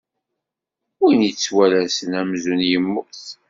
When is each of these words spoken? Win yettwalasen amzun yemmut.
Win 1.01 1.19
yettwalasen 1.27 2.11
amzun 2.19 2.61
yemmut. 2.69 3.21